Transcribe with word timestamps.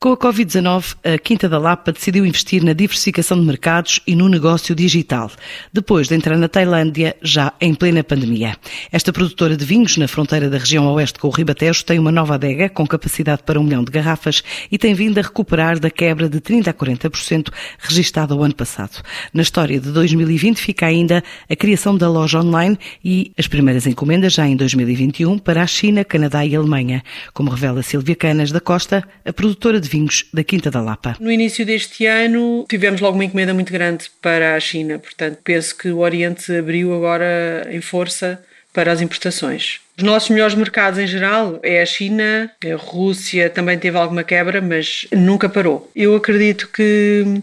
Com 0.00 0.12
a 0.12 0.16
Covid-19, 0.16 0.94
a 1.02 1.18
Quinta 1.18 1.48
da 1.48 1.58
Lapa 1.58 1.90
decidiu 1.90 2.24
investir 2.24 2.62
na 2.62 2.72
diversificação 2.72 3.36
de 3.36 3.44
mercados 3.44 3.98
e 4.06 4.14
no 4.14 4.28
negócio 4.28 4.72
digital, 4.72 5.28
depois 5.72 6.06
de 6.06 6.14
entrar 6.14 6.38
na 6.38 6.46
Tailândia 6.46 7.16
já 7.20 7.52
em 7.60 7.74
plena 7.74 8.04
pandemia. 8.04 8.56
Esta 8.92 9.12
produtora 9.12 9.56
de 9.56 9.64
vinhos 9.64 9.96
na 9.96 10.06
fronteira 10.06 10.48
da 10.48 10.56
região 10.56 10.86
oeste 10.92 11.18
com 11.18 11.26
o 11.26 11.32
Ribatejo 11.32 11.84
tem 11.84 11.98
uma 11.98 12.12
nova 12.12 12.36
adega 12.36 12.68
com 12.68 12.86
capacidade 12.86 13.42
para 13.42 13.58
um 13.58 13.64
milhão 13.64 13.82
de 13.82 13.90
garrafas 13.90 14.40
e 14.70 14.78
tem 14.78 14.94
vindo 14.94 15.18
a 15.18 15.22
recuperar 15.22 15.80
da 15.80 15.90
quebra 15.90 16.28
de 16.28 16.40
30% 16.40 16.68
a 16.68 16.72
40% 16.72 17.48
registada 17.80 18.36
o 18.36 18.44
ano 18.44 18.54
passado. 18.54 19.02
Na 19.34 19.42
história 19.42 19.80
de 19.80 19.90
2020 19.90 20.58
fica 20.58 20.86
ainda 20.86 21.24
a 21.50 21.56
criação 21.56 21.98
da 21.98 22.08
loja 22.08 22.38
online 22.38 22.78
e 23.04 23.32
as 23.36 23.48
primeiras 23.48 23.84
encomendas 23.84 24.32
já 24.32 24.46
em 24.46 24.54
2021 24.54 25.40
para 25.40 25.60
a 25.60 25.66
China, 25.66 26.04
Canadá 26.04 26.46
e 26.46 26.54
Alemanha, 26.54 27.02
como 27.34 27.50
revela 27.50 27.82
Silvia 27.82 28.14
Canas 28.14 28.52
da 28.52 28.60
Costa, 28.60 29.02
a 29.24 29.32
produtora 29.32 29.80
de 29.80 29.87
de 29.88 29.96
vinhos 29.96 30.26
da 30.32 30.44
Quinta 30.44 30.70
da 30.70 30.80
Lapa. 30.80 31.16
No 31.18 31.32
início 31.32 31.64
deste 31.64 32.06
ano 32.06 32.64
tivemos 32.68 33.00
logo 33.00 33.16
uma 33.16 33.24
encomenda 33.24 33.54
muito 33.54 33.72
grande 33.72 34.10
para 34.20 34.54
a 34.54 34.60
China, 34.60 34.98
portanto 34.98 35.38
penso 35.42 35.76
que 35.76 35.88
o 35.88 35.98
Oriente 35.98 36.54
abriu 36.54 36.94
agora 36.94 37.66
em 37.70 37.80
força 37.80 38.42
para 38.72 38.92
as 38.92 39.00
importações. 39.00 39.80
Os 39.96 40.04
nossos 40.04 40.30
melhores 40.30 40.54
mercados 40.54 40.98
em 41.00 41.06
geral 41.06 41.58
é 41.62 41.82
a 41.82 41.86
China, 41.86 42.50
a 42.64 42.76
Rússia 42.76 43.50
também 43.50 43.76
teve 43.78 43.96
alguma 43.96 44.22
quebra, 44.22 44.60
mas 44.60 45.06
nunca 45.12 45.48
parou. 45.48 45.90
Eu 45.96 46.14
acredito 46.14 46.68
que 46.68 47.42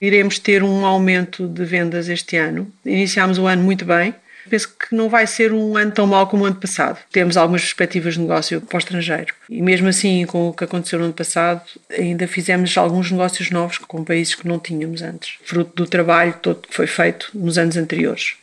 iremos 0.00 0.38
ter 0.38 0.62
um 0.62 0.84
aumento 0.84 1.46
de 1.46 1.64
vendas 1.64 2.08
este 2.08 2.36
ano. 2.36 2.70
Iniciámos 2.84 3.38
o 3.38 3.46
ano 3.46 3.62
muito 3.62 3.84
bem, 3.84 4.14
penso 4.48 4.68
que 4.68 4.94
não 4.94 5.08
vai 5.08 5.26
ser 5.26 5.52
um 5.52 5.76
ano 5.76 5.92
tão 5.92 6.06
mau 6.06 6.26
como 6.26 6.44
o 6.44 6.46
ano 6.46 6.56
passado. 6.56 6.98
Temos 7.12 7.36
algumas 7.36 7.62
perspectivas 7.62 8.14
de 8.14 8.20
negócio 8.20 8.60
para 8.60 8.76
o 8.76 8.78
estrangeiro. 8.78 9.34
E 9.48 9.62
mesmo 9.62 9.88
assim, 9.88 10.24
com 10.26 10.48
o 10.48 10.52
que 10.52 10.64
aconteceu 10.64 10.98
no 10.98 11.06
ano 11.06 11.14
passado, 11.14 11.62
ainda 11.90 12.26
fizemos 12.26 12.76
alguns 12.76 13.10
negócios 13.10 13.50
novos 13.50 13.78
com 13.78 14.04
países 14.04 14.34
que 14.34 14.48
não 14.48 14.58
tínhamos 14.58 15.02
antes, 15.02 15.38
fruto 15.44 15.72
do 15.74 15.86
trabalho 15.86 16.34
todo 16.42 16.66
que 16.66 16.74
foi 16.74 16.86
feito 16.86 17.30
nos 17.34 17.58
anos 17.58 17.76
anteriores. 17.76 18.36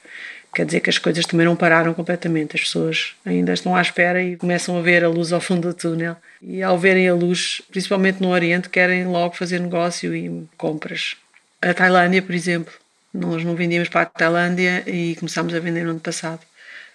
Quer 0.55 0.65
dizer 0.65 0.79
que 0.79 0.89
as 0.89 0.97
coisas 0.97 1.25
também 1.25 1.45
não 1.45 1.55
pararam 1.55 1.93
completamente. 1.93 2.55
As 2.55 2.61
pessoas 2.61 3.13
ainda 3.25 3.51
estão 3.51 3.75
à 3.75 3.81
espera 3.81 4.23
e 4.23 4.37
começam 4.37 4.77
a 4.77 4.81
ver 4.81 5.03
a 5.03 5.09
luz 5.09 5.33
ao 5.33 5.41
fundo 5.41 5.67
do 5.67 5.73
túnel. 5.73 6.15
E 6.41 6.63
ao 6.63 6.79
verem 6.79 7.09
a 7.09 7.13
luz, 7.13 7.61
principalmente 7.69 8.21
no 8.21 8.29
Oriente, 8.29 8.69
querem 8.69 9.05
logo 9.05 9.35
fazer 9.35 9.59
negócio 9.59 10.15
e 10.15 10.47
compras. 10.55 11.17
A 11.61 11.73
Tailândia, 11.73 12.21
por 12.21 12.33
exemplo, 12.33 12.71
nós 13.15 13.43
não 13.43 13.55
vendíamos 13.55 13.89
para 13.89 14.01
a 14.01 14.05
Tailândia 14.05 14.83
e 14.85 15.15
começámos 15.15 15.53
a 15.53 15.59
vender 15.59 15.83
no 15.83 15.91
ano 15.91 15.99
passado. 15.99 16.41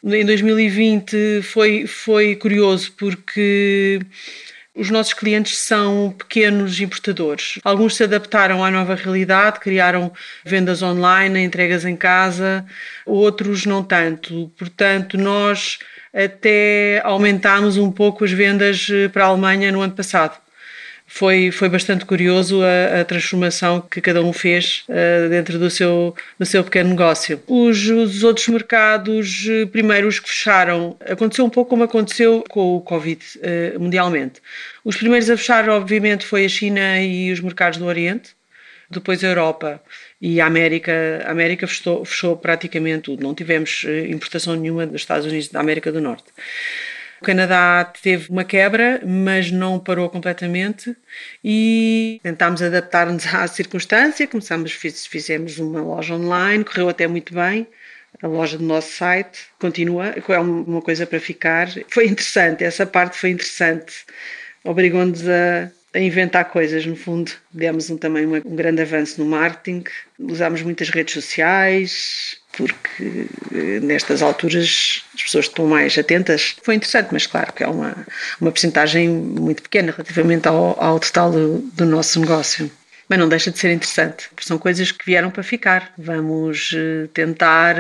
Em 0.05 0.25
2020 0.25 1.43
foi, 1.43 1.87
foi 1.87 2.37
curioso 2.37 2.93
porque 2.93 4.01
os 4.75 4.89
nossos 4.89 5.13
clientes 5.13 5.59
são 5.59 6.15
pequenos 6.17 6.81
importadores. 6.81 7.59
Alguns 7.65 7.97
se 7.97 8.05
adaptaram 8.05 8.65
à 8.65 8.71
nova 8.71 8.95
realidade, 8.95 9.61
criaram 9.61 10.13
vendas 10.45 10.83
online, 10.83 11.43
entregas 11.43 11.85
em 11.85 11.97
casa, 11.97 12.65
outros 13.05 13.67
não 13.67 13.83
tanto. 13.83 14.51
Portanto, 14.57 15.19
nós 15.19 15.79
até 16.15 17.01
aumentámos 17.05 17.77
um 17.77 17.91
pouco 17.91 18.25
as 18.25 18.33
vendas 18.33 18.89
para 19.13 19.25
a 19.25 19.29
Alemanha 19.29 19.71
no 19.73 19.81
ano 19.81 19.93
passado 19.93 20.39
foi, 21.13 21.51
foi 21.51 21.69
bastante 21.69 22.05
curioso 22.05 22.63
a, 22.63 23.01
a 23.01 23.05
transformação 23.05 23.81
que 23.81 24.01
cada 24.01 24.23
um 24.23 24.33
fez 24.33 24.85
uh, 24.89 25.29
dentro 25.29 25.59
do 25.59 25.69
seu, 25.69 26.15
do 26.39 26.47
seu 26.47 26.63
pequeno 26.63 26.91
negócio. 26.91 27.43
Os, 27.49 27.85
os 27.89 28.23
outros 28.23 28.47
mercados, 28.47 29.45
eh, 29.51 29.67
primeiro 29.67 30.07
os 30.07 30.21
que 30.21 30.29
fecharam, 30.29 30.97
aconteceu 31.01 31.45
um 31.45 31.51
pouco 31.51 31.69
como 31.71 31.83
aconteceu 31.83 32.45
com 32.49 32.77
o 32.77 32.81
Covid 32.81 33.21
uh, 33.39 33.81
mundialmente. 33.81 34.41
Os 34.85 34.97
primeiros 34.97 35.29
a 35.29 35.37
fechar, 35.37 35.69
obviamente, 35.69 36.25
foi 36.25 36.45
a 36.45 36.49
China 36.49 37.01
e 37.03 37.33
os 37.33 37.41
mercados 37.41 37.81
do 37.81 37.87
Oriente, 37.87 38.31
depois 38.89 39.25
a 39.25 39.27
Europa 39.27 39.83
e 40.21 40.41
a 40.41 40.47
América, 40.47 41.25
a 41.27 41.33
América 41.33 41.67
fechou, 41.67 42.05
fechou 42.05 42.37
praticamente 42.37 43.03
tudo. 43.03 43.23
Não 43.25 43.35
tivemos 43.35 43.85
importação 44.09 44.55
nenhuma 44.55 44.87
dos 44.87 45.01
Estados 45.01 45.27
Unidos 45.27 45.49
da 45.49 45.59
América 45.59 45.91
do 45.91 46.01
Norte. 46.01 46.27
O 47.21 47.25
Canadá 47.25 47.85
teve 48.03 48.31
uma 48.31 48.45
quebra, 48.45 49.03
mas 49.07 49.51
não 49.51 49.79
parou 49.79 50.09
completamente 50.09 50.97
e 51.45 52.19
tentámos 52.23 52.63
adaptar-nos 52.63 53.27
à 53.35 53.47
circunstância. 53.47 54.27
Começámos, 54.27 54.73
fizemos 54.73 55.59
uma 55.59 55.83
loja 55.83 56.15
online, 56.15 56.65
correu 56.65 56.89
até 56.89 57.07
muito 57.07 57.35
bem. 57.35 57.67
A 58.23 58.27
loja 58.27 58.57
do 58.57 58.65
nosso 58.65 58.93
site 58.93 59.39
continua, 59.59 60.15
é 60.17 60.39
uma 60.39 60.81
coisa 60.81 61.07
para 61.07 61.21
ficar. 61.21 61.69
Foi 61.89 62.07
interessante, 62.07 62.65
essa 62.65 62.87
parte 62.87 63.19
foi 63.19 63.31
interessante. 63.31 64.05
Obrigou-nos 64.65 65.29
a, 65.29 65.71
a 65.95 65.99
inventar 66.01 66.47
coisas, 66.47 66.87
no 66.87 66.97
fundo. 66.97 67.33
Demos 67.53 67.91
um, 67.91 67.99
também 67.99 68.25
uma, 68.25 68.39
um 68.39 68.57
grande 68.57 68.81
avanço 68.81 69.23
no 69.23 69.29
marketing, 69.29 69.85
usámos 70.19 70.63
muitas 70.63 70.89
redes 70.89 71.15
sociais, 71.15 72.40
porque 72.57 73.27
eh, 73.53 73.81
nestas 73.81 74.23
alturas 74.23 75.05
as 75.15 75.23
pessoas 75.23 75.47
estão 75.47 75.67
mais 75.67 75.97
atentas. 75.97 76.57
Foi 76.63 76.75
interessante, 76.75 77.09
mas 77.13 77.27
claro 77.27 77.53
que 77.53 77.63
é 77.63 77.69
uma, 77.69 78.07
uma 78.41 78.51
porcentagem 78.51 79.09
muito 79.09 79.63
pequena 79.63 79.93
relativamente 79.93 80.49
ao, 80.49 80.83
ao 80.83 81.01
total 81.01 81.31
do, 81.31 81.59
do 81.59 81.87
nosso 81.87 82.21
negócio 82.21 82.71
mas 83.09 83.19
não 83.19 83.29
deixa 83.29 83.51
de 83.51 83.59
ser 83.59 83.73
interessante. 83.73 84.31
São 84.41 84.57
coisas 84.57 84.93
que 84.93 85.05
vieram 85.05 85.33
para 85.33 85.43
ficar. 85.43 85.93
Vamos 85.99 86.71
eh, 86.77 87.09
tentar 87.13 87.75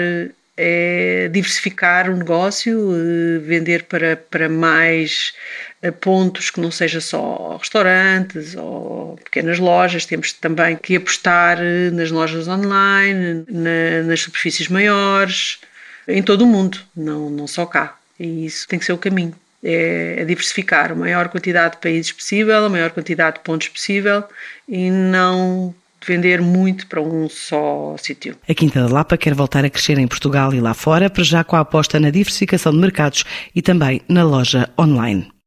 é 0.62 1.28
diversificar 1.28 2.10
o 2.10 2.16
negócio, 2.16 2.91
eh, 2.93 3.38
vender 3.38 3.84
para, 3.84 4.15
para 4.16 4.47
mais 4.47 5.32
eh, 5.81 5.91
pontos 5.91 6.50
que 6.50 6.60
não 6.60 6.71
seja 6.71 7.00
só 7.00 7.56
restaurantes 7.56 8.54
ou 8.56 9.16
pequenas 9.25 9.59
lojas. 9.59 10.04
Temos 10.04 10.34
também 10.34 10.76
que 10.76 10.97
apostar 10.97 11.59
nas 11.93 12.10
lojas 12.10 12.47
online, 12.47 13.44
na, 13.49 14.03
nas 14.04 14.20
superfícies 14.20 14.69
maiores, 14.69 15.60
em 16.06 16.22
todo 16.22 16.43
o 16.43 16.47
mundo, 16.47 16.78
não, 16.94 17.31
não 17.31 17.47
só 17.47 17.65
cá. 17.65 17.97
E 18.19 18.44
isso 18.44 18.69
tem 18.69 18.78
que 18.78 18.84
ser 18.84 18.93
o 18.93 18.99
caminho. 18.99 19.34
É, 19.65 20.16
é 20.19 20.25
diversificar 20.26 20.93
a 20.93 20.94
maior 20.94 21.31
quantidade 21.31 21.76
de 21.76 21.81
países 21.81 22.12
possível, 22.12 22.66
a 22.66 22.69
maior 22.69 22.91
quantidade 22.91 23.37
de 23.37 23.44
pontos 23.44 23.69
possível 23.69 24.25
e 24.69 24.91
não 24.91 25.75
vender 26.06 26.41
muito 26.41 26.87
para 26.87 27.00
um 27.00 27.28
só 27.28 27.94
sítio. 27.99 28.37
A 28.49 28.55
Quinta 28.55 28.81
da 28.81 28.93
Lapa 28.93 29.16
quer 29.16 29.34
voltar 29.34 29.65
a 29.65 29.71
crescer 29.71 29.99
em 29.99 30.09
Portugal 30.09 30.53
e 30.53 30.61
lá 30.61 30.75
fora, 30.75 31.09
para 31.09 31.25
já 31.25 31.44
com 31.44 31.56
a 31.56 31.61
aposta 31.61 32.00
na 32.00 32.11
diversificação 32.11 32.72
de 32.72 32.78
mercados 32.78 33.25
e 33.55 33.62
também 33.62 34.00
na 34.09 34.22
loja 34.22 34.69
online. 34.78 35.31